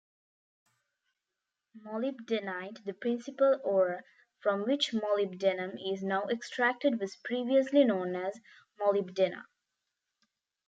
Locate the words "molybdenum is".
4.93-6.01